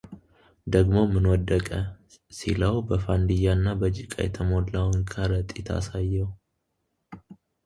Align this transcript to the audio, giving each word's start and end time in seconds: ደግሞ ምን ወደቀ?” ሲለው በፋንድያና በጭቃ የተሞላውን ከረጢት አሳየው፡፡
ደግሞ 0.73 0.95
ምን 1.13 1.25
ወደቀ?” 1.31 1.69
ሲለው 2.37 2.75
በፋንድያና 2.87 3.65
በጭቃ 3.81 4.13
የተሞላውን 4.25 4.99
ከረጢት 5.11 5.69
አሳየው፡፡ 5.77 6.31